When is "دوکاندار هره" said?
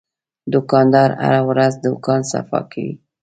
0.53-1.41